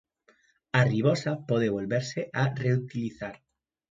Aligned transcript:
A 0.79 0.81
ribosa 0.91 1.31
pode 1.49 1.67
volverse 1.75 2.21
a 2.41 2.43
reutilizar. 2.63 3.35